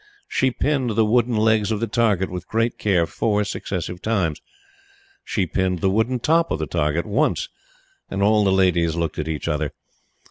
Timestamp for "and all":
8.09-8.43